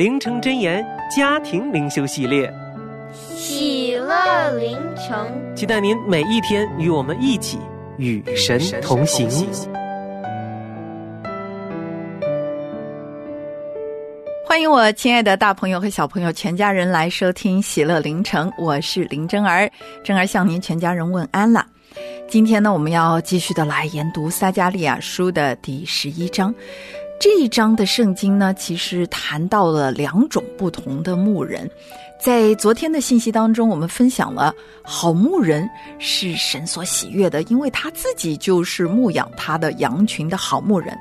[0.00, 0.82] 灵城真言
[1.14, 2.50] 家庭灵修系列，
[3.12, 7.58] 喜乐灵城，期待您每一天与我们一起
[7.98, 9.28] 与神同行。
[14.46, 19.70] 欢迎我亲爱的大朋友和小朋友全家人来收听喜乐灵城，我是林真儿，
[20.02, 21.66] 真儿向您全家人问安了。
[22.26, 26.54] 今天呢，我们要继续的来研读撒加利亚书的第十一章。
[27.20, 31.70] 这一章的圣经呢，其实谈到了两种不同的牧人。
[32.18, 35.68] 在昨天的信息当中，我们分享了好牧人
[35.98, 40.98] 是神所喜悦的，因为他自己就是牧养他的羊群的好牧人。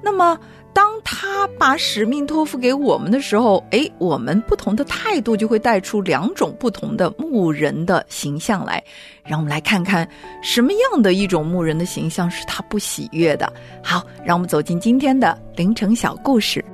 [0.00, 0.40] 那么，
[0.78, 8.80] 当他把使命托付给我们的时候，诶，我们不同的态度就会带出两种不同的牧人的形象来。
[9.24, 10.08] 让我们来看看
[10.40, 13.52] 什么样的一种牧人的形象是他不喜悦的。
[13.82, 16.64] 好，让我们走进今天的凌晨小故事。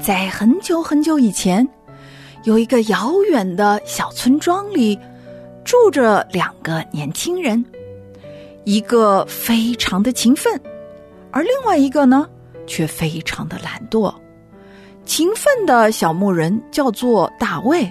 [0.00, 1.68] 在很久很久以前，
[2.44, 4.98] 有一个遥远的小村庄里，
[5.68, 7.62] 住着两个年轻人，
[8.64, 10.58] 一个非常的勤奋，
[11.30, 12.26] 而另外一个呢？
[12.66, 14.14] 却非常的懒惰，
[15.04, 17.86] 勤奋的小牧人叫做大卫，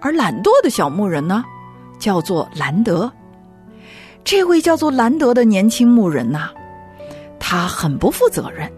[0.00, 1.44] 而懒惰的小牧人呢，
[2.00, 3.08] 叫做兰德。
[4.24, 6.50] 这位叫做兰德的年轻牧人呐，
[7.38, 8.68] 他很不负责任，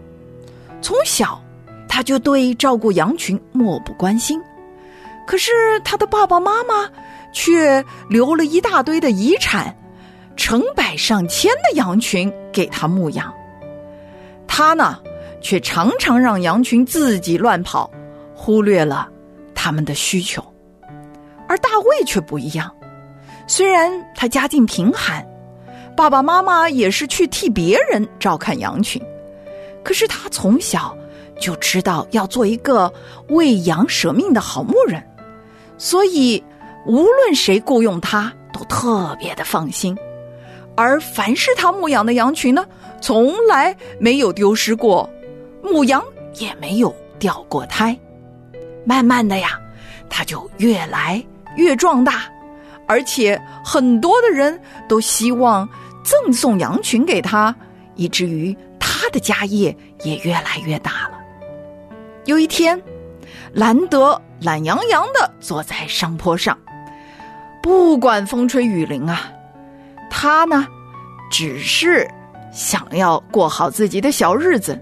[0.79, 1.41] 从小
[1.89, 4.39] 他就对照顾羊群漠不关心，
[5.25, 5.51] 可是
[5.83, 6.87] 他的爸爸妈妈
[7.31, 9.75] 却留了一大堆的遗产，
[10.35, 13.33] 成百上千的羊群给他牧养，
[14.47, 14.99] 他呢？
[15.43, 17.89] 却常常让羊群自己乱跑，
[18.35, 19.09] 忽略了
[19.55, 20.39] 他们的需求。
[21.47, 22.71] 而大卫却不一样，
[23.47, 25.27] 虽然他家境贫寒，
[25.97, 29.01] 爸爸妈妈也是去替别人照看羊群，
[29.83, 30.95] 可是他从小
[31.39, 32.93] 就知道要做一个
[33.29, 35.03] 为羊舍命的好牧人，
[35.79, 36.43] 所以
[36.85, 39.97] 无论谁雇佣他，都特别的放心。
[40.75, 42.65] 而凡是他牧养的羊群呢，
[43.01, 45.09] 从来没有丢失过。
[45.63, 46.03] 母羊
[46.35, 47.97] 也没有掉过胎，
[48.83, 49.59] 慢慢的呀，
[50.09, 51.23] 他就越来
[51.55, 52.23] 越壮大，
[52.87, 54.59] 而且很多的人
[54.89, 55.69] 都希望
[56.03, 57.55] 赠送羊群给他，
[57.95, 61.19] 以至于他的家业也越来越大了。
[62.25, 62.81] 有一天，
[63.53, 66.57] 兰德懒洋洋的坐在山坡上，
[67.61, 69.31] 不管风吹雨淋啊，
[70.09, 70.67] 他呢，
[71.31, 72.09] 只是
[72.51, 74.79] 想要过好自己的小日子。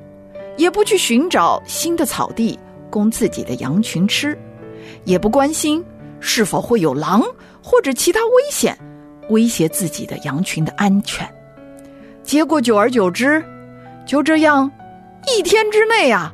[0.57, 2.59] 也不去寻找新的草地
[2.89, 4.37] 供自己的羊群吃，
[5.05, 5.81] 也不关心
[6.19, 7.23] 是否会有狼
[7.63, 8.77] 或者其他危险
[9.29, 11.25] 威胁自己的羊群的安全。
[12.23, 13.41] 结果久而久之，
[14.05, 14.69] 就这样，
[15.27, 16.33] 一天之内啊，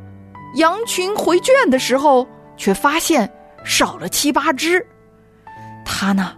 [0.56, 2.28] 羊群回圈的时候，
[2.58, 3.32] 却发现
[3.64, 4.84] 少了七八只。
[5.86, 6.34] 他呢，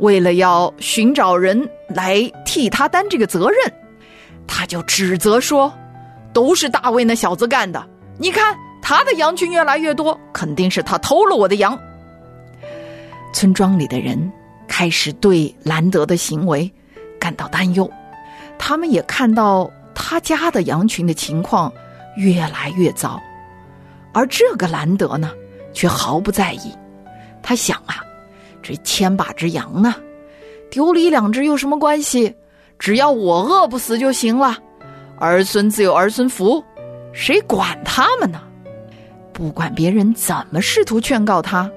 [0.00, 3.72] 为了要寻找人来替他担这个责任，
[4.46, 5.72] 他就指责说。
[6.32, 7.84] 都是大卫那小子干的！
[8.16, 11.76] 你看他的羊群越来越多，肯定是他偷了我的羊。
[13.32, 14.32] 村庄里的人
[14.68, 16.72] 开始对兰德的行为
[17.18, 17.90] 感到担忧，
[18.60, 21.72] 他们也看到他家的羊群的情况
[22.16, 23.20] 越来越糟，
[24.12, 25.32] 而这个兰德呢，
[25.72, 26.72] 却毫不在意。
[27.42, 28.04] 他想啊，
[28.62, 29.94] 这千把只羊呢，
[30.70, 32.34] 丢了一两只有什么关系？
[32.78, 34.58] 只要我饿不死就行了。
[35.18, 36.64] 儿孙自有儿孙福，
[37.12, 38.40] 谁管他们呢？
[39.32, 41.70] 不管别人怎么试图劝告他，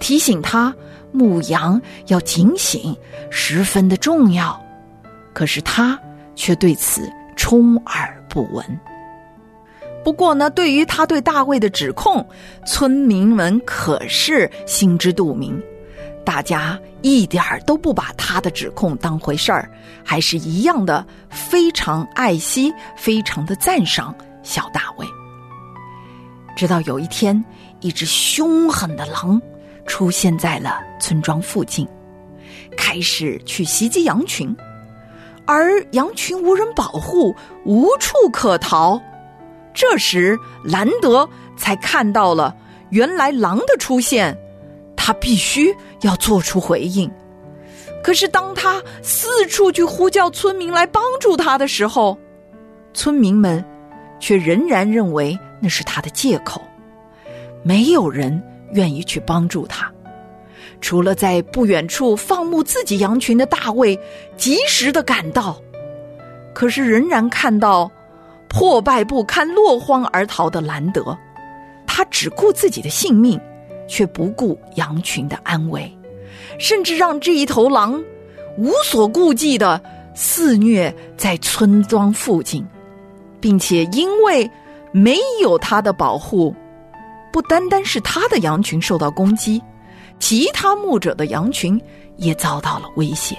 [0.00, 0.74] 提醒他
[1.12, 2.96] 牧羊要警醒，
[3.30, 4.60] 十分的重要。
[5.32, 5.96] 可是他
[6.34, 8.64] 却对此充耳不闻。
[10.04, 12.26] 不过呢，对于他对大卫的指控，
[12.66, 15.60] 村民们可是心知肚明，
[16.28, 19.70] 大家一点儿都不把他的指控当回事儿，
[20.04, 25.06] 还是一样的非常爱惜、非常的赞赏小大卫。
[26.54, 27.42] 直到有一天，
[27.80, 29.40] 一只凶狠的狼
[29.86, 31.88] 出现在了村庄附近，
[32.76, 34.54] 开始去袭击羊群，
[35.46, 37.34] 而羊群无人保护，
[37.64, 39.00] 无处可逃。
[39.72, 41.26] 这时，兰德
[41.56, 42.54] 才看到了
[42.90, 44.36] 原来狼的出现，
[44.94, 47.10] 他必须要做出回应。
[48.02, 52.18] 可是，当他四处去呼叫村民来帮助他的时候，
[52.94, 53.64] 村民们
[54.18, 55.38] 却仍然认为。
[55.60, 56.62] 那是他的借口，
[57.64, 58.40] 没有人
[58.74, 59.92] 愿意去帮助他，
[60.80, 63.98] 除了在不远处放牧自己羊群的大卫
[64.36, 65.60] 及时的赶到，
[66.54, 67.90] 可是仍然看到
[68.48, 71.18] 破败不堪、落荒而逃的兰德，
[71.88, 73.40] 他只顾自己的性命，
[73.88, 75.90] 却不顾羊群的安危，
[76.60, 78.00] 甚至让这一头狼
[78.56, 79.82] 无所顾忌的
[80.14, 82.64] 肆虐在村庄附近，
[83.40, 84.48] 并且因为。
[84.90, 86.56] 没有他的保护，
[87.30, 89.62] 不单单是他的羊群受到攻击，
[90.18, 91.78] 其他牧者的羊群
[92.16, 93.36] 也遭到了威胁。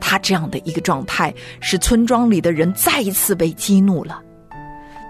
[0.00, 4.22] 他这样的一个状态，使村庄里的人再一次被激怒了。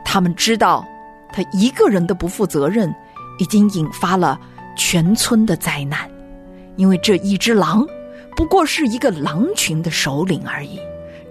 [0.03, 0.83] 他们知道，
[1.31, 2.93] 他一个人的不负责任，
[3.39, 4.41] 已经引发了
[4.77, 6.11] 全村的灾难，
[6.77, 7.87] 因为这一只狼，
[8.37, 10.79] 不过是一个狼群的首领而已。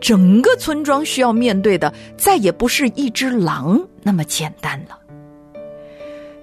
[0.02, 5.00] 整个村庄需要面对的，再也不是一只狼那么简单了。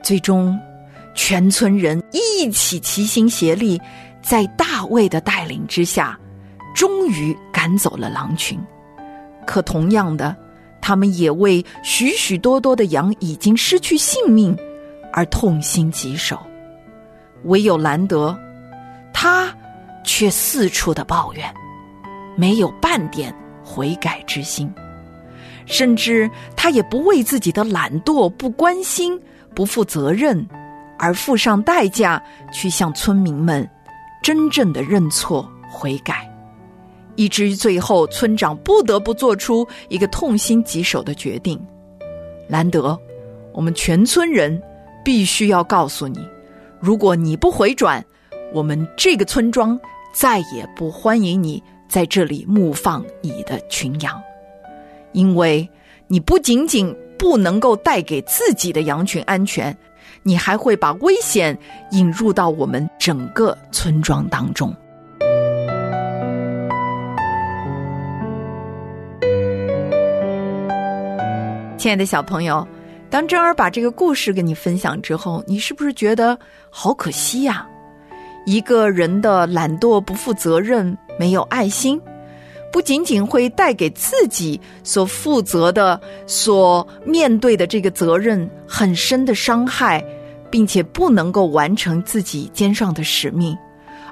[0.03, 0.59] 最终，
[1.15, 3.79] 全村人一起齐心协力，
[4.23, 6.19] 在大卫的带领之下，
[6.75, 8.59] 终于赶走了狼群。
[9.47, 10.35] 可同样的，
[10.81, 14.57] 他们也为许许多多的羊已经失去性命
[15.13, 16.39] 而痛心疾首。
[17.45, 18.39] 唯有兰德，
[19.13, 19.55] 他
[20.05, 21.55] 却四处的抱怨，
[22.37, 23.35] 没有半点。
[23.63, 24.69] 悔改之心，
[25.65, 29.17] 甚至他也不为自己的懒惰、不关心、
[29.55, 30.45] 不负责任
[30.99, 32.21] 而付上代价，
[32.53, 33.69] 去向村民们
[34.25, 36.29] 真正的认错悔改，
[37.15, 41.65] 以至于最后村长不得不做出一个痛心疾首的决定：
[42.49, 42.99] 兰德，
[43.53, 44.61] 我们全村人
[45.05, 46.27] 必须要告诉你，
[46.79, 48.05] 如果你不回转，
[48.53, 49.79] 我们这个村庄
[50.13, 51.63] 再也不欢迎你。
[51.89, 54.23] 在这里牧放你的群羊，
[55.11, 55.69] 因为
[56.07, 59.77] 你不仅仅不能够带给自己的羊群安全，
[60.23, 61.59] 你还会把危险
[61.91, 64.73] 引入到我们整个村庄当中。
[71.77, 72.65] 亲爱的小朋友，
[73.11, 76.39] 当真儿把这个故事跟你分享之后，你是不是觉得
[76.71, 77.67] 好可惜呀？
[78.47, 80.97] 一个人的懒惰、不负责任。
[81.19, 82.01] 没有爱心，
[82.73, 90.03] 不仅仅会带给自己所负责的、所面对的这个责任很深的伤害，
[90.51, 93.55] 并且不能够完成自己肩上的使命，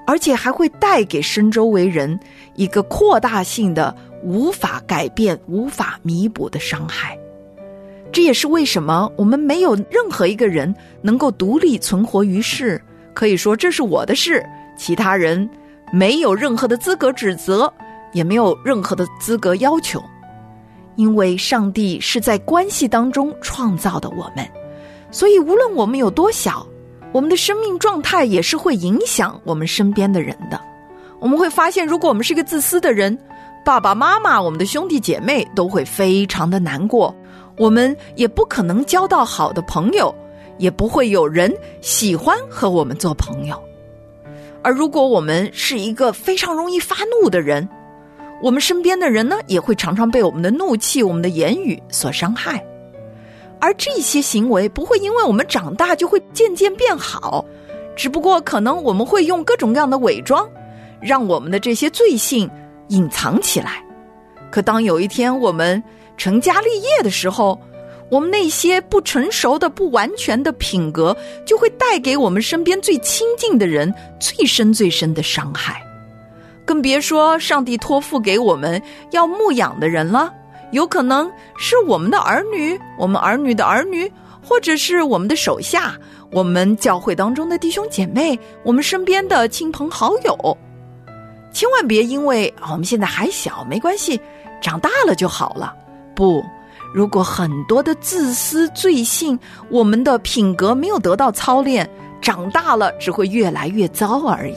[0.07, 2.21] 而且还会带给身周围人
[2.57, 7.18] 一个扩大性的、无法改变、无法弥补的伤害。
[8.11, 12.81] 这也是为什么我们没有任何一个人能够独立存活于世，
[13.15, 14.45] 可以说这是我的事，
[14.77, 15.49] 其他人。
[15.91, 17.73] 没有任何的资格指责，
[18.13, 20.05] 也没有任何的资格要求，
[20.97, 24.47] 因为上帝是在关系当中创造的我们，
[25.11, 26.67] 所以无论我们有多小，
[27.11, 30.61] 我们的生命状态也是会影响我们身边的人的。
[31.21, 33.19] 我们会发现，如果我们是个自私的人，
[33.65, 37.17] 爸爸妈妈、我们的兄弟姐妹都会非常的难过，
[37.59, 40.15] 我们也不可能交到好的朋友，
[40.59, 43.61] 也不会有人喜欢和我们做朋友。
[44.63, 47.69] 而如果我们是一个非常容易发怒的人，
[48.43, 52.65] 我们身边的人呢，也会常常被我们的怒气、我们的言语所伤害。
[53.61, 57.45] 而这些行为不会因为我们长大就会渐渐变好，
[57.97, 60.49] 只不过可能我们会用各种各样的伪装，
[61.01, 62.49] 让我们的这些罪性
[62.89, 63.85] 隐藏起来。
[64.51, 65.83] 可当有一天我们
[66.19, 67.59] 成家立业的时候，
[68.11, 75.83] 我们那些不成熟的、不完全的品格，就会带给我们身边最亲近的人最深、最深的伤害。
[76.67, 78.83] 更别说上帝托付给我们
[79.13, 80.31] 要牧养的人了，
[80.73, 84.11] 有可能是我们的儿女、我们儿女的儿女，
[84.43, 85.97] 或者是我们的手下、
[86.31, 90.59] 我们教会当中的弟兄姐妹，我们身边的亲朋好友。
[91.53, 94.21] 千万别因为我们现在还小，没关系，
[94.61, 95.75] 长大了就好了。
[96.19, 96.45] 不，
[96.93, 99.39] 如果很多的自私、罪性，
[99.71, 101.89] 我们的品格没有得到操练，
[102.21, 104.57] 长大了只会越来越糟而已。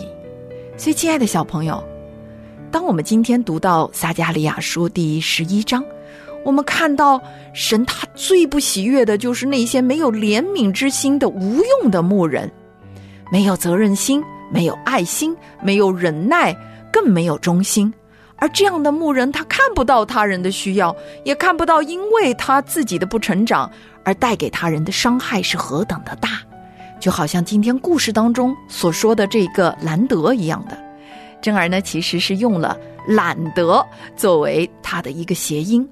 [0.76, 1.84] 所以，亲爱的小朋友，
[2.72, 5.86] 当我们今天读到撒加利亚书第十一章，
[6.44, 7.22] 我们看到
[7.54, 12.52] 神他最不喜悦的就是那些没有怜悯之心的无用的牧人，
[13.32, 16.58] 没有责任心，没有爱心，没有忍耐。
[16.94, 17.94] 更没有忠心，
[18.42, 20.94] 而这样的牧人，他看不到他人的需要，
[21.24, 23.72] 也看不到因为他自己的不成长
[24.04, 26.42] 而带给他人的伤害是何等的大，
[27.00, 30.76] 就好像今天故事当中所说的这个兰德一样的。
[31.40, 32.76] 珍儿呢，其实是用了
[33.08, 33.86] 懒得
[34.18, 35.88] 作为他的一个谐音，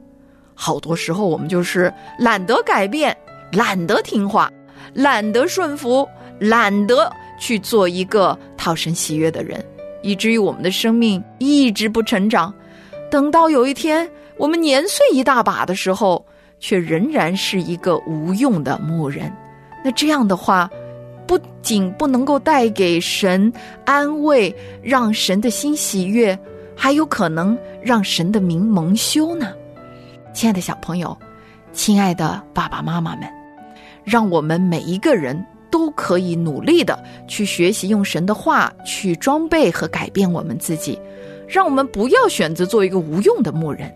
[0.56, 3.16] 好多时候我们就是懒得改变，
[3.52, 4.52] 懒得听话，
[4.94, 9.64] 懒得顺服，懒得去做一个讨神喜悦的人。
[10.02, 12.54] 以至于我们的生命一直不成长，
[13.10, 16.26] 等到有一天我们年岁一大把的时候，
[16.60, 19.32] 却仍然是一个无用的牧人。
[19.84, 20.70] 那这样的话，
[21.28, 23.52] 不仅不能够带给神
[23.86, 26.38] 安慰，让神的心喜悦，
[26.76, 29.54] 还有可能让神的名蒙羞呢。
[30.34, 31.18] 亲爱的小朋友，
[31.72, 33.30] 亲爱的爸爸妈妈们，
[34.04, 35.46] 让我们每一个人。
[35.72, 36.98] 都可以努力的
[37.28, 41.00] 去学习，用神的话去装备和改变我们自己，
[41.48, 43.94] 让我们不要选择做一个无用的牧人，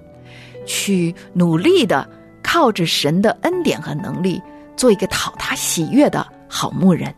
[0.65, 2.07] 去努力的
[2.41, 4.41] 靠着神的恩典和能力，
[4.75, 7.13] 做一个讨他喜悦的好牧人。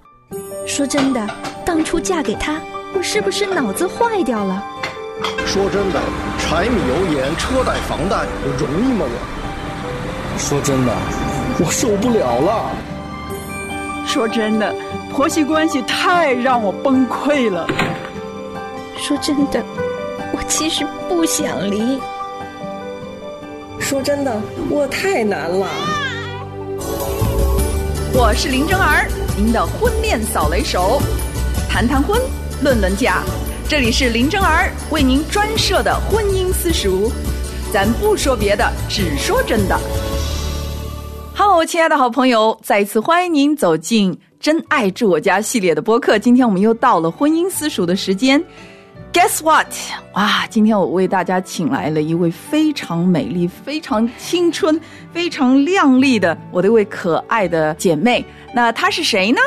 [0.66, 1.28] 说真的，
[1.66, 2.60] 当初嫁给他，
[2.96, 4.64] 我是不是脑子坏掉了？
[5.46, 6.02] 说真的，
[6.40, 8.26] 柴米油盐车贷房贷
[8.58, 9.06] 容易吗？
[10.34, 10.94] 我说真的，
[11.60, 12.95] 我受不了了。
[14.06, 14.74] 说真的，
[15.12, 17.68] 婆媳关系太让我崩溃了。
[18.98, 19.62] 说真的，
[20.32, 22.00] 我其实不想离。
[23.80, 25.68] 说真的，我太难了。
[28.14, 31.02] 我是林真儿，您的婚恋扫雷手，
[31.70, 32.22] 谈谈婚，
[32.64, 33.22] 论论嫁，
[33.68, 37.12] 这里是林真儿为您专设的婚姻私塾，
[37.74, 39.78] 咱不说别的，只说真的。
[41.38, 46.18] Hello，亲爱的好朋友，再一次欢迎您走进《真爱住我家》系列的播客。
[46.18, 48.42] 今天我们又到了婚姻私塾的时间。
[49.12, 49.68] Guess what？
[50.14, 54.80] 哇，今天我为大家请来了一位非常美丽、非常青春、
[55.12, 58.24] 非常靓丽的我的一位可爱的姐妹。
[58.54, 59.42] 那她是谁呢？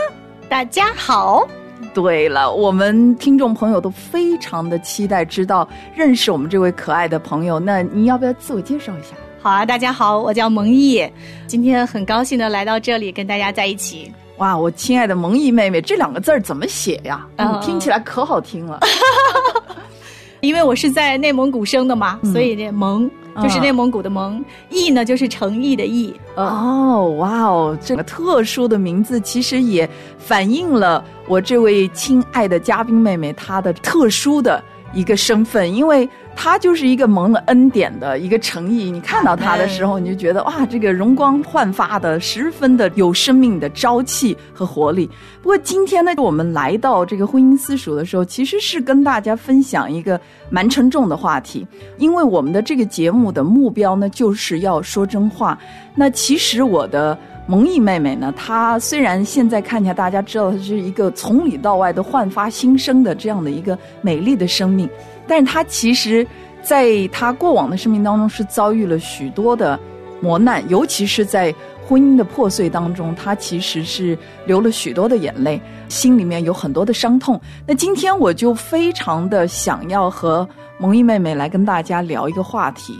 [0.47, 1.49] 大家好。
[1.95, 7.59] 对了，我们听众朋友都非常的期待知道认识我们这位可爱的朋友。
[7.59, 9.17] 那你要不要自我介绍一下？
[9.41, 11.09] 好啊，大家好，我叫蒙毅，
[11.47, 14.13] 今天很高兴的来到这里跟大家在一起。
[14.39, 17.25] 哇，我亲爱的蒙毅妹妹，这两个字儿怎么写呀？
[17.37, 18.81] 嗯，听起来可好听了。
[20.41, 23.09] 因为我是在内蒙古生的嘛，所以这蒙
[23.41, 26.13] 就是内蒙古的蒙，毅呢就是诚意的毅。
[26.35, 36.09] 哦，哇哦，这个特殊的名字其实也反映了我这位亲爱的嘉宾妹妹她的特殊的一个身份，因为。
[36.41, 45.11] 他就是一个蒙了恩典的一个诚意，你看到他的时候，你就觉得哇，这个容光焕发的，十分的有生命的朝气和活力。
[45.43, 51.67] 不过今天呢，我们来到这个婚姻私塾的时候，其实是跟大家分享一个蛮沉重的话题，
[51.97, 55.59] 因为我们的这个节目的目标呢，就是要说真话。
[55.97, 57.19] 那其实我的
[57.51, 64.87] 蒙毅妹妹呢，她虽然现在看起来大家知道她是一个从里到外都焕发新生的这样的一个美丽的生命。
[65.27, 66.27] 但是她其实，
[66.63, 69.81] 在她过往的生命当中是遭遇了许多的
[70.21, 71.55] 磨难，尤其是在
[71.87, 77.41] 婚姻的破碎当中，她其实是流了许多的眼泪，心里面有很多的伤痛。
[77.67, 80.47] 那今天我就非常的想要和
[80.79, 82.95] 蒙毅妹妹来跟大家聊一个话题，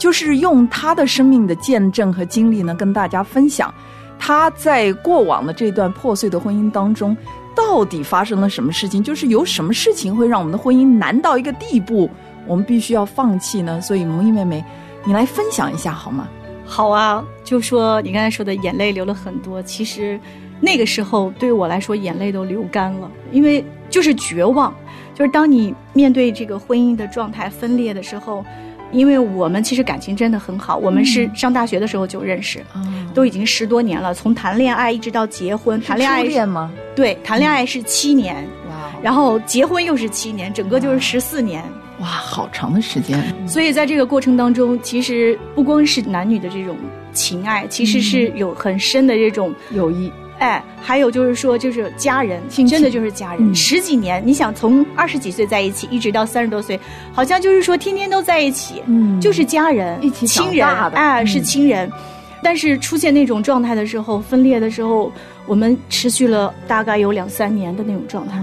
[0.00, 3.72] 就是用她的生命的见证和经历呢，跟大家分享
[4.18, 7.16] 她在过往的这段破碎的婚姻当中。
[7.52, 9.02] 到底发生了什么事情？
[9.02, 12.08] 就是有什么事情会让我们的婚姻难到一个地步，
[12.46, 13.80] 我们必须要放弃呢？
[13.82, 14.64] 所以，萌毅妹妹，
[15.04, 16.28] 你来分享一下好吗？
[16.64, 20.18] 好啊，就说你刚才说的眼泪流了很多，其实
[20.60, 24.72] 那个时候对我来说，眼泪都流干了，因为就是绝望，
[25.14, 28.42] 就是当你面对这个婚姻的状态分裂的时候。
[28.92, 35.80] 因为我们其实感情真的很好，我们是上大学的时候就认识，嗯都已经十多年了，从谈恋爱一直到结婚。
[35.80, 36.70] 谈恋爱吗？
[36.94, 38.36] 对，谈恋爱是七年，
[38.68, 41.62] 哇，然后结婚又是七年，整个就是十四年。
[42.00, 43.22] 哇，好长的时间。
[43.46, 46.76] 所以在这个过程当中，其实不光是男女的这种
[47.12, 50.10] 情爱，其实是有很深的这种友谊。
[50.40, 53.54] 哎，还有就是说，就是家人，真的就是家人。
[53.54, 56.80] 十几年，你想从二十几岁在一起，一直到三十多岁，
[57.12, 61.90] 好像就是说天天都在一起，嗯，就是家人，一起亲人，哎，是亲人。
[62.42, 65.12] 但是出现那种状态的时候，分裂的时候，
[65.46, 68.40] 我们持续了大概有两三年的那种状态。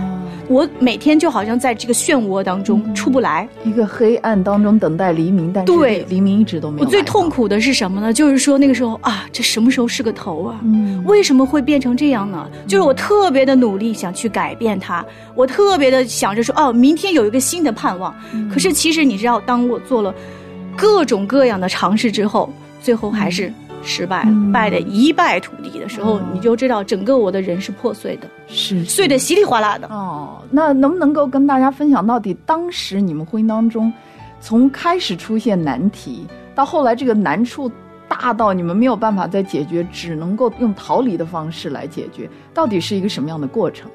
[0.49, 6.85] 我每天就好像在这个漩涡当中出不来，一个黑暗当中等待黎明，但是对黎明一直都没有。
[6.85, 8.13] 我最痛苦的是什么呢？
[8.13, 10.59] 就是说那个时候啊，这什么时候是个头啊？
[10.63, 12.49] 嗯，为什么会变成这样呢？
[12.65, 18.15] 就是我特别的努力想去改变它，我特别的想着说哦，明天有一个新的盼望。
[18.49, 20.15] 可是其实你知道，当我做了
[20.77, 22.49] 各种各样的尝试之后，
[22.81, 23.51] 最后还是。
[23.87, 29.87] 失败了，败的一败涂地的时候，你就知道整个我的人是破碎的，是碎的稀里哗啦的。
[29.87, 33.91] 哦，那能不能够跟大家分享，到底当时你们婚姻当中，
[34.41, 37.71] 从开始出现难题，到后来这个难处
[38.07, 43.89] 大到你们没有办法再解决，只能够用逃离的方式来解决，到底是一个什么样的过程？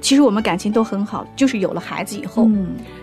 [0.00, 2.48] 其实我们感情都很好，就是有了孩子以后，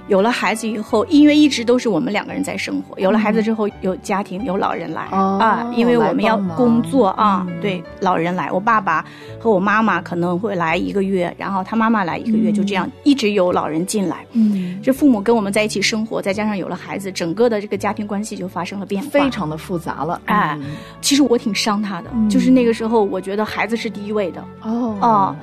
[0.07, 2.97] 有了孩子以后，因为一直都是我们两个人在生活。
[2.99, 9.03] 有了孩子之后，有家庭，有老人来啊，因为我们要工作啊，对，老人来，我爸爸
[9.39, 14.25] 和我妈妈可能会来一个月，然后他妈妈来一个月，就这样一直有老人进来。
[14.31, 20.21] 嗯，这父母跟我们在一起生活，再加上有了孩子，整个的这个家庭关系就发生了变化，非常的复杂了。
[20.25, 20.57] 哎，
[21.01, 24.43] 其实我挺伤他的，就是那个时候，我觉得孩子是第一位的。
[24.61, 25.35] 哦啊。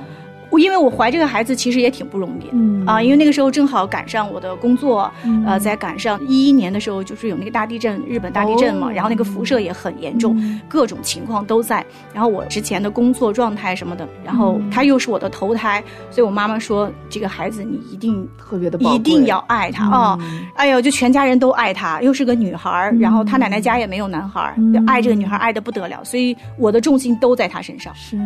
[0.53, 5.11] 我因为我怀这个孩子其实也挺不容易，嗯啊，因为那个时候正好赶上我的工作，
[5.47, 11.83] 呃，在赶上一一年的时候，就是有那个大地震，日本大地震嘛，然后那个辐射也很严重，各种情况都在。
[12.13, 20.19] 然后我之前的工作状态什么的，然后他又是我的头胎，所以我妈妈说这个孩子你一定特别的一定要爱他啊！
[20.57, 27.91] 哎呦，就全家人都爱他，又是个女孩然后他奶奶家也没有男孩要爱这个女孩爱的不得了，所以我的重心都在他身上。
[27.95, 28.19] 是，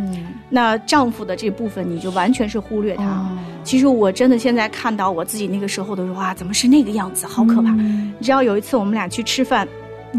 [0.50, 2.15] 那丈夫的这部分你就。
[2.16, 3.25] 完全是忽略他。
[3.62, 7.26] 其实我真的现在看到我自己那个时候的时候啊，怎么是那个样子？
[7.26, 7.70] 好可怕！
[7.73, 9.66] 你知道有一次我们俩去吃饭，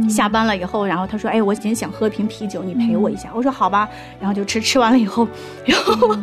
[0.09, 5.27] 下班了以后，然后他说：“哎，我今天想喝瓶啤酒，你陪我一下。”我说：“好吧。”然后就吃，吃完了以后，
[5.65, 6.15] 然后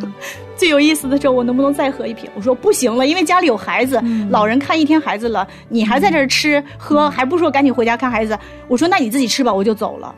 [0.56, 2.28] 最有意思的时候，我能不能再喝一瓶？
[2.34, 10.14] 我说：“不行了，因为家里有孩子，老人看一天孩子了，你还在这儿吃喝，还不说赶紧回家看孩子。”我说：“那你自己吃吧，我就走了。”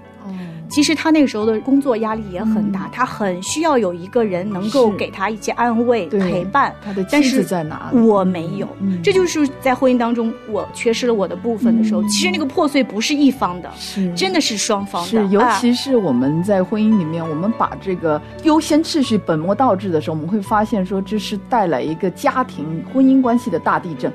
[0.68, 6.74] 其实他那个时候的工作压力也很大，他很需要有一个人能够给他一些安慰、陪伴。
[6.85, 7.90] 他的妻子在哪？
[7.92, 8.68] 我没有，
[9.02, 12.02] 这就是在婚姻当中我缺失了我的部分的时候。
[12.05, 15.09] 其实那个破碎不是一方的，是真的是双方的。
[15.09, 24.12] 是，尤其是我们在婚姻里面，我们把这个优先秩序本末倒置的时候，我们会发现说这是带来一个家庭婚姻关系的大地震。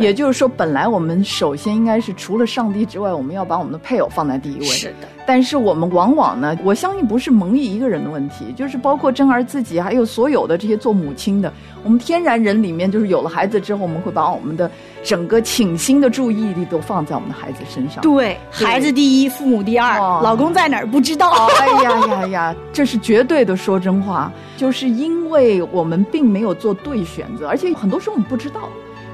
[0.00, 4.66] 也就是说，本来我们首先应该是除了上帝之外，我们要把我们的配偶放在第一位。
[4.66, 5.08] 是的。
[5.26, 11.52] 但是我们往往呢，我相信不是蒙毅一个人的问题，就是包括珍儿自己，还有所有的这些做母亲的，
[11.84, 14.68] 我们天然人里面，就是有了孩子之后，我们会把我们的
[15.04, 18.02] 整个倾心的注意力都放在我们的孩子身上。
[18.02, 21.30] 对，孩子第一，父母第二，老公在哪儿不知道。
[21.60, 28.68] 哎呀呀呀，这是绝对的说真话，就是因为我们并没有做对选择，而且很多时候我们不知道。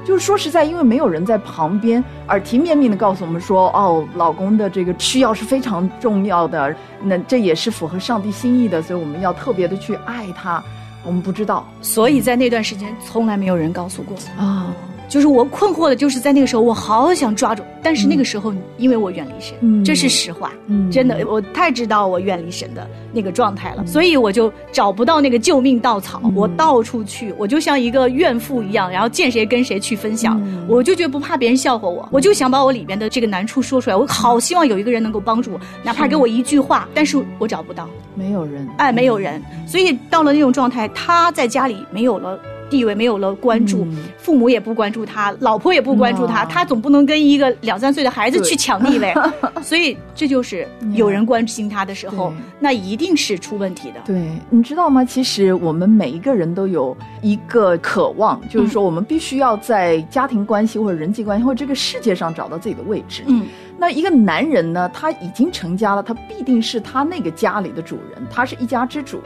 [0.07, 10.63] 就是说实在，因为没有人在旁边耳提面命的告诉我们说，哦，老公的这个需要是非常重要的，那这也是符合上帝心意的，所以我们要特别的去爱他。
[11.03, 14.67] 我们不知道，所以在那段时间从来没有人告诉过啊。
[15.07, 20.51] 就是我困惑的，就是在那个时候，我好想抓住，但是那个时候，因为我远离神，这是实话，
[20.91, 42.37] 真的，我太知道我远离神的那个状态了，所以我就找不到那个救命稻草，我到处去，我就像一个怨妇一样，然后见谁跟谁去分享，我就觉得不怕别人笑话我，我就想把我里边的这个难处说出来，我好希望有一个人能够帮助我，哪怕给我一句话，但是我找不到，没有人，哎，没有人，所以到了那种状态，他在家里没有了。
[42.69, 49.13] 地位没有了关注，父母也不关注他，老婆也不关注他，他总不能跟一个两三岁的孩子去抢地位，
[49.61, 54.01] 所以这就是有人关心他的时候，那一定是出问题的。
[54.05, 55.03] 对，你知道吗？
[55.05, 63.23] 其实我们每一个人都有一个渴望，就是说我们必须要在家庭关系或者人际关系或者这个世界上找到自己的位置。
[63.27, 63.45] 嗯，
[63.77, 69.21] 那一个男人呢，他已经成家了，他必定是他那个家里的主人，他是一家之主。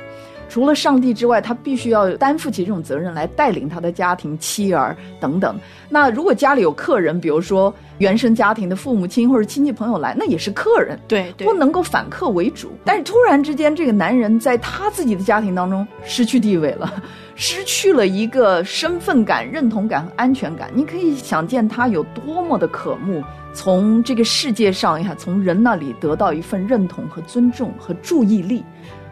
[0.52, 5.58] 除了上帝之外，他必须要担负起这种责任来带领他的家庭、妻儿等等。
[5.88, 12.70] 那如果家里有客人，比如说原生家庭的父母亲或者亲戚朋友来，那也是客人，对，不能够反客为主。
[12.84, 17.02] 但是突然之间，这个男人在他自己的家庭当中失去地位了，
[17.36, 20.70] 失去了一个身份感、认同感和安全感。
[20.74, 28.66] 你可以想见他有多么的渴慕从这个世界上呀，从人那里得到一份认同和尊重和注意力。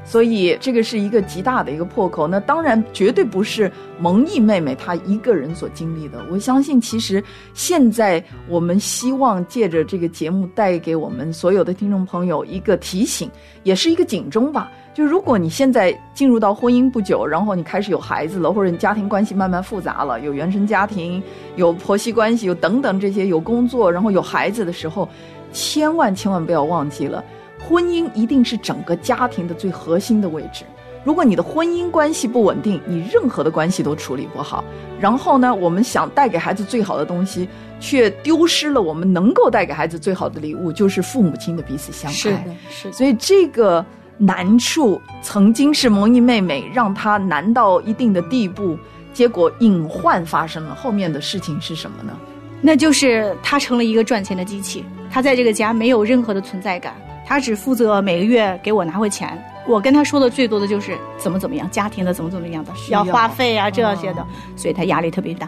[0.09, 2.27] 所以这个是一个极大的一个破口。
[2.27, 6.25] 那当然绝对不是蒙毅妹妹她一个人所经历的。
[6.31, 13.29] 我相信，其实现在我们希望借着这个节目带给我们所有的听众朋友一个提醒，
[13.61, 14.71] 也是一个警钟吧。
[14.95, 21.21] 就如果你现在进入到婚姻不久，然后你开始有孩子了，或者你家庭关系慢慢复杂了，有原生家庭，
[21.55, 25.07] 有婆媳关系，有等等这些，有工作，然后有孩子的时候，
[25.53, 27.23] 千万千万不要忘记了。
[27.69, 30.65] 婚姻一定是整个家庭的最核心的位置。
[31.03, 34.63] 如果你的婚姻关系不稳定，你任何的关系都处理不好。
[34.99, 37.47] 然后呢，我们想带给孩子最好的东西，
[37.79, 42.13] 却丢失了我们能够带给孩子最好的礼物，就是父母亲的彼此相爱。
[42.13, 42.91] 是的，是。
[42.91, 43.85] 所以这个
[44.17, 48.75] 难处曾经是蒙毅妹妹让她难到一定的地步，
[49.13, 50.73] 结果隐患发生了。
[50.73, 52.17] 后面的事情是什么呢？
[52.61, 56.93] 那就是她成了一个赚钱的机器，她在这个家没有任何的存在感。
[57.29, 65.47] 他只负责每个月给我拿回钱，我跟他说的最多的就是怎么怎么样，家庭的怎么怎么样的，要花费啊这些的，所以他压力特别大。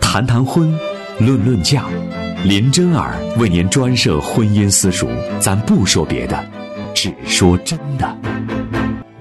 [0.00, 0.74] 谈谈婚，
[1.18, 1.84] 论论嫁，
[2.44, 5.06] 林真儿为您专设婚姻私塾，
[5.38, 6.42] 咱不说别的，
[6.94, 8.16] 只说真的。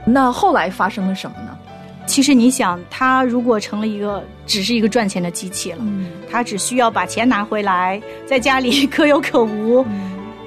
[0.06, 1.58] 那后来发生了什么呢？
[2.06, 5.84] 其实你想，他如果成了一个只是一个赚钱的机器了，
[6.30, 9.86] 他只需要把钱拿回来，在家里 可有可无。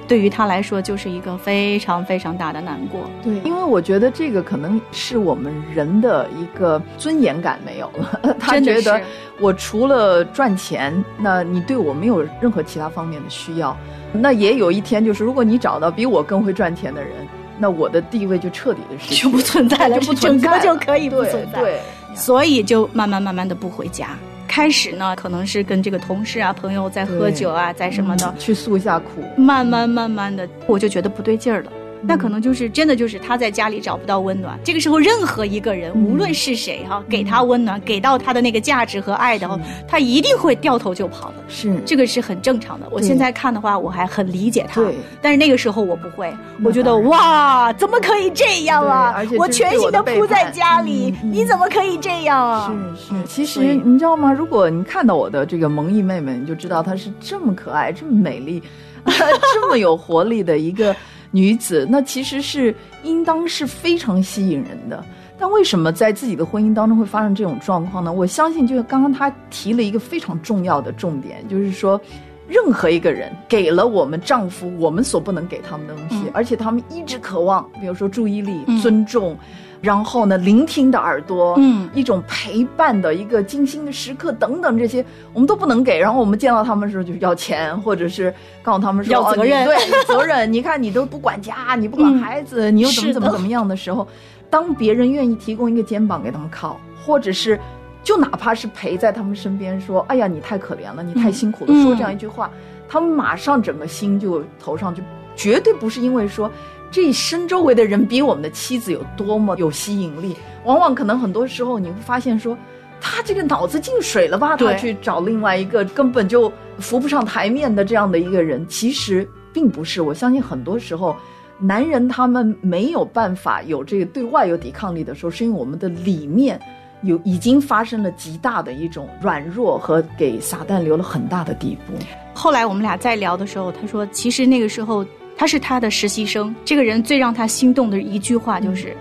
[0.07, 3.01] 对于他来说，就是一个非常非常大的难过。
[3.23, 8.35] 对，因为我觉得这个可能是我们人的一个尊严感没有了。
[8.39, 9.01] 他觉得
[9.39, 13.75] 我除了赚钱，那你对我没有任何其他方面的需要。
[14.13, 17.11] 那也有一天，就是如果你找到比我更会赚钱的人，
[17.57, 21.59] 那我的地位就彻底的失去，就不存在了，就不存在，就可以不存在。
[21.59, 21.79] 对，
[22.13, 24.09] 所以就慢慢慢慢的不回家。
[24.55, 29.21] 开始呢，可能是跟这个同事啊、朋友在喝酒啊，在什么的，去诉一下苦。
[29.35, 31.71] 慢慢慢慢的，我就觉得不对劲儿了。
[32.07, 34.59] 那可能就是真的，就是他在家里找不到温暖。
[34.63, 41.35] 这个时候，任何一个人，无论是谁哈，给他温暖，给到他的那个价值和爱的话，他一定会掉头就跑的。
[41.47, 42.87] 是，这个是很正常的。
[42.91, 44.81] 我现在看的话，我还很理解他。
[44.81, 44.95] 对。
[45.21, 46.31] 但是那个时候我不会，
[46.63, 49.15] 我觉得哇，怎么可以这样啊？
[49.37, 52.73] 我全心的扑在家里，你怎么可以这样啊？
[52.97, 53.23] 是是。
[53.25, 54.31] 其实你知道吗？
[54.31, 58.61] 如果你看到我的这个萌艺妹妹，你就知道她是这么可爱、这么美丽、
[59.05, 60.95] 这么有活力的一个。
[61.35, 65.03] 女子那其实是应当是非常吸引人的，
[65.37, 68.13] 但为什么在自己的婚姻当中会发生这种状况呢？
[68.13, 71.99] 我相信，就是刚刚她提了一个非常重要的重点，就是说，
[72.47, 79.37] 任何一个人给了我们丈夫我们所不能给他们的东西，而且他们一直渴望，比如说注意力、尊重。
[79.81, 85.99] 然后呢，聆听的耳朵，嗯，一种陪伴的一个精心的时刻等等，这些我们都不能给。
[85.99, 88.33] 然后我们见到他们的时候，就要钱，或者是
[88.63, 90.51] 告诉他们说要责任，对责任。
[90.51, 94.07] 你看，你都不管家，你不管孩子，你又怎么怎么怎么样的时候，
[94.49, 97.59] 当别人愿意提供一个肩膀给他们靠，或者是
[98.03, 102.49] 就哪怕是陪在他们身边，说：“哎呀，你太可怜了，你太辛苦了。”说这样一句话，
[102.87, 105.03] 他们马上整个心就头上就
[105.35, 106.49] 绝对不是因为说。
[106.95, 110.33] 这一生周围的人比我们的妻子有多么有吸引力？
[110.63, 112.57] 往往可能很多时候你会发现说，
[113.01, 114.55] 他这个脑子进水了吧？
[114.55, 120.01] 他去找另外一个根本就浮不上台面的这样的一个人，其实并不是。
[120.01, 121.13] 我相信很多时候，
[121.59, 126.57] 男人他们没有办法有这个对外有抵抗力的时候，是因为我们的里面
[127.01, 131.93] 有已经发生了极大的一种软弱和给撒旦留了很大的地步。
[132.33, 135.05] 后来我们俩在聊的时候，他说，其实那个时候。
[135.37, 138.95] 他是他的实习生，这个人最让他心动的一句话就是，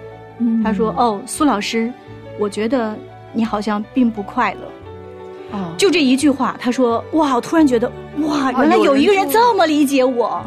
[0.63, 1.93] 他说：“哦，苏老师，
[2.39, 2.97] 我觉得
[3.33, 4.61] 你好像并不快乐。”
[5.53, 10.45] 哦，就这一句话，他说：“哇，我突然觉得，哇，原来有一个人这么理解我。”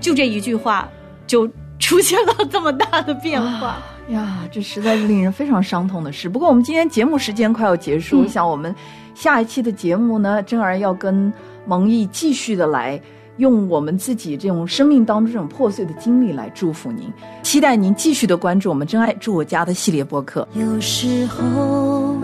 [0.00, 0.88] 就这一句话，
[1.26, 3.78] 就出现了这么大的变化
[4.10, 4.46] 呀！
[4.52, 6.28] 这实在是令人非常伤痛的事。
[6.28, 8.72] 不过，我们今天节目时间快要结束，我想我们
[9.14, 11.32] 下一期的节目呢，珍儿要跟
[11.66, 13.00] 蒙毅继续的来。
[13.38, 20.46] 用我们自己这种生命当中这种破碎的经历来祝福您，期待您继续的关注我们“真爱住我家”的系列播客。
[20.54, 22.16] 有时候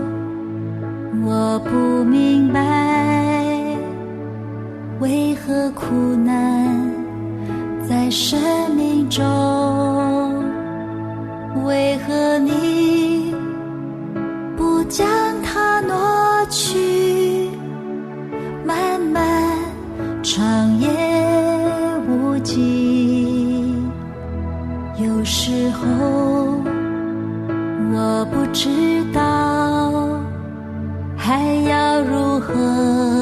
[1.23, 3.77] 我不明白，
[4.99, 6.91] 为何苦难
[7.87, 8.39] 在生
[8.75, 9.23] 命中，
[11.65, 13.35] 为何你
[14.55, 15.05] 不将
[15.43, 17.49] 它挪去，
[18.65, 19.30] 慢慢。
[20.33, 20.87] 长夜
[22.07, 23.75] 无际，
[24.97, 25.83] 有时候
[27.91, 28.69] 我不知
[29.13, 29.91] 道
[31.17, 33.20] 还要如何。